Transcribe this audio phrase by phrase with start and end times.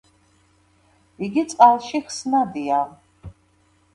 [1.27, 2.79] იგი წყალში ხსნადია.